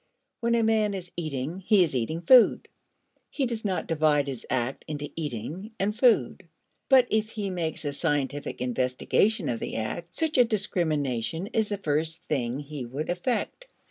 When 0.39 0.55
a 0.55 0.63
man 0.63 0.95
is 0.95 1.11
eating, 1.15 1.59
he 1.59 1.83
is 1.83 1.95
eating 1.95 2.21
food. 2.23 2.67
He 3.29 3.45
does 3.45 3.63
not 3.63 3.85
divide 3.85 4.25
his 4.25 4.47
act 4.49 4.83
into 4.87 5.11
eating 5.15 5.75
and 5.79 5.95
food. 5.95 6.47
But 6.89 7.05
if 7.11 7.29
he 7.29 7.51
makes 7.51 7.85
a 7.85 7.93
scientific 7.93 8.61
investigation 8.61 9.47
of 9.47 9.59
the 9.59 9.75
act, 9.75 10.15
such 10.15 10.39
a 10.39 10.43
discrimination 10.43 11.45
is 11.53 11.69
the 11.69 11.77
first 11.77 12.23
thing 12.23 12.57
he 12.61 12.83
would 12.83 13.11
effect. 13.11 13.67